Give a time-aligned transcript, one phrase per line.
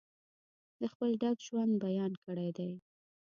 [0.79, 2.69] د خپل ډک ژوند بیان کړی دی.